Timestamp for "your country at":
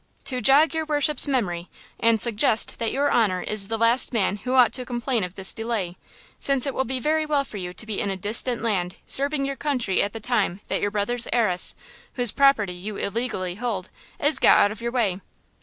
9.45-10.11